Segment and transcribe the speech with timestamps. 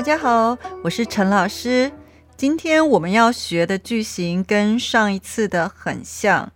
[0.00, 1.92] 大家好，我是陈老师。
[2.34, 6.50] 今天我们要学的句型跟上一次的很像，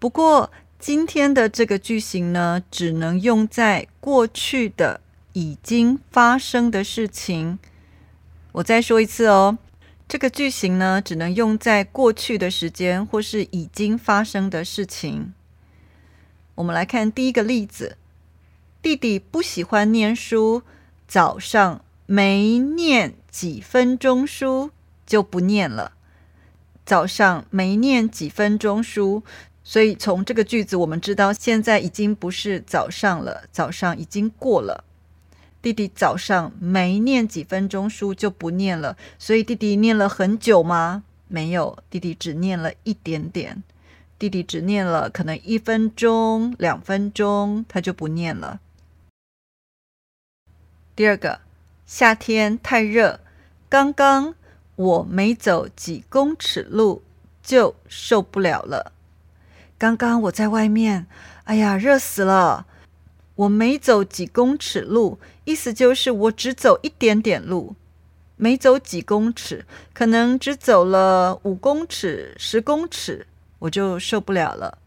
[0.00, 0.50] 不过
[0.80, 5.00] 今天的这个句型呢，只能用在过去的
[5.34, 7.60] 已经发生的事情。
[8.50, 9.56] 我再说一次哦，
[10.08, 15.32] 这个句型呢，只能用在过去的时间或是已经发生的事情。
[16.56, 17.96] 我们来看第一个例子：
[18.82, 20.64] 弟弟不喜欢念书，
[21.06, 21.84] 早上。
[22.12, 24.72] 没念几分钟书
[25.06, 25.92] 就不念了。
[26.84, 29.22] 早上没念几分钟书，
[29.62, 34.82] 所以从这个句子我们知道，现在已经不是早上了，早上已经过了。
[35.62, 41.04] 弟弟早上没念几分钟书就不念了，所以弟弟念了很久吗？
[41.28, 43.62] 没有，弟弟只念了一点点。
[44.18, 48.58] 弟弟只念了可能一分钟、两分钟，他就不念了。
[50.96, 51.42] 第二个。
[51.92, 53.18] 夏天太热，
[53.68, 54.36] 刚刚
[54.76, 57.02] 我没走几公尺路
[57.42, 58.92] 就受不了了。
[59.76, 61.08] 刚刚我在外面，
[61.46, 62.64] 哎呀，热死了！
[63.34, 67.74] 我没走几公尺路，意思就是我只走一点点路，
[68.36, 73.26] 没走几公尺，可能只走了五公尺、十公尺，
[73.58, 74.78] 我就受不了了。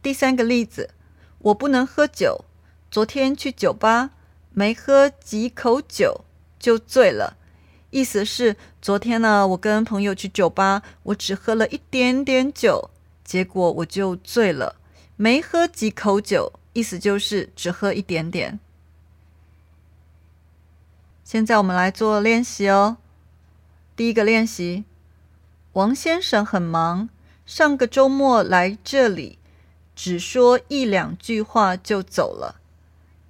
[0.00, 0.90] 第三个例子，
[1.38, 2.44] 我不能喝酒，
[2.92, 4.10] 昨天去酒吧。
[4.52, 6.24] 没喝几口酒
[6.58, 7.36] 就醉了，
[7.90, 12.90] 意思是昨天呢，我跟朋友去酒吧，我只喝了一点点酒，
[13.24, 14.76] 结果我就醉了。
[15.16, 18.58] 没喝几口酒，意思就是只喝一点点。
[21.24, 22.96] 现在我们来做练习哦。
[23.94, 24.84] 第一个练习，
[25.74, 27.08] 王先生很忙，
[27.46, 29.38] 上个周末来这里，
[29.94, 32.60] 只说一两句话就走了。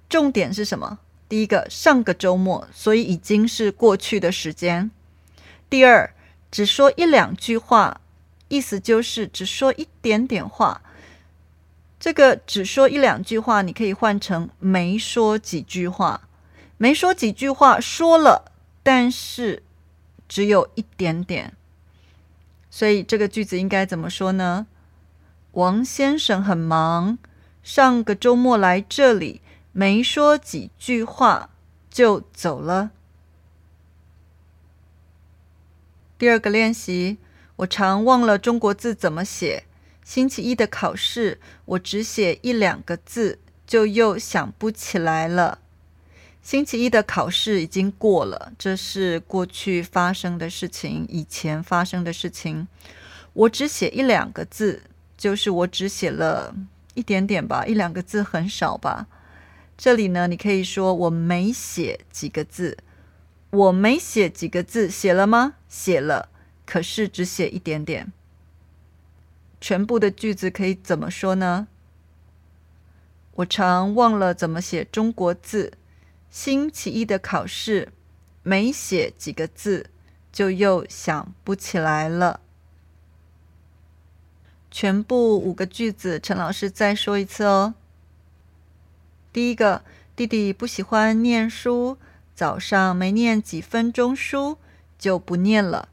[0.09, 0.99] 重点是什么？
[1.31, 4.91] 第一个上个周末，所以已经是过去的时间。
[5.69, 6.13] 第二，
[6.51, 8.01] 只说一两句话，
[8.49, 10.81] 意思就是只说一点点话。
[11.97, 16.27] 这个只说一两句话，你可以换成没说几句话。
[16.77, 18.51] 没说几句话，说了，
[18.83, 19.63] 但是
[20.27, 21.53] 只有一点点。
[22.69, 24.67] 所以这个句子应该怎么说呢？
[25.53, 27.17] 王先生很忙，
[27.63, 29.39] 上个周末来这里。
[29.71, 31.49] 没说几句话
[31.89, 32.91] 就走了。
[36.17, 37.17] 第二个练习，
[37.57, 39.63] 我常忘了中国字怎么写。
[40.03, 45.59] 星期一的考试，我只写一两个字，就又想不起来了。
[46.43, 52.67] 星期一的考试已经过了，这是过去发生的事情，以前发生的事情。
[53.33, 54.83] 我只写一两个字，
[55.15, 56.53] 就是我只写了
[56.95, 59.07] 一点点吧，一两个字很少吧。
[59.81, 62.77] 这里呢，你可以说我没写几个字，
[63.49, 65.55] 我没写几个字，写了吗？
[65.67, 66.29] 写了，
[66.67, 68.13] 可是只写一点点。
[69.59, 71.67] 全部的句子可以怎么说呢？
[73.37, 75.73] 我常忘了怎么写中国字。
[76.29, 77.91] 星期一的考试，
[78.43, 79.89] 没写几个字，
[80.31, 82.41] 就又想不起来了。
[84.69, 87.73] 全部五个句子，陈老师再说一次哦。
[89.33, 89.83] 第一个，
[90.13, 91.97] 弟弟不喜欢念书，
[92.35, 94.57] 早上没念几分钟书
[94.99, 95.87] 就不念了。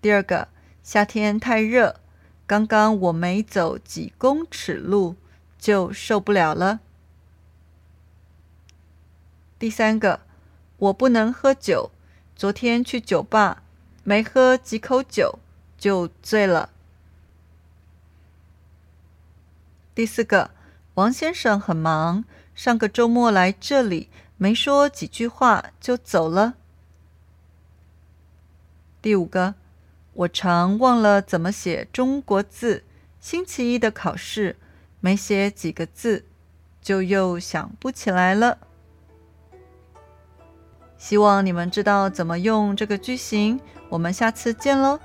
[0.00, 0.48] 第二个，
[0.82, 2.00] 夏天太热，
[2.48, 5.14] 刚刚我没走几公尺路
[5.56, 6.80] 就受不了了。
[9.60, 10.22] 第三个，
[10.78, 11.92] 我不能喝酒，
[12.34, 13.62] 昨天去酒吧
[14.02, 15.38] 没喝几口酒
[15.78, 16.70] 就醉了。
[19.94, 20.50] 第四个。
[20.94, 26.54] 王先生很忙，上个周末来这里，没说几句话就走了。
[29.00, 29.54] 第五个，
[30.12, 32.84] 我常忘了怎么写中国字，
[33.20, 34.56] 星期一的考试
[35.00, 36.26] 没写几个字，
[36.82, 38.58] 就又想不起来了。
[40.98, 43.58] 希望你们知道怎么用这个句型，
[43.88, 45.00] 我们下次见喽。